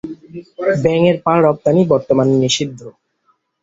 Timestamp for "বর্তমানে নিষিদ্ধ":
1.91-2.79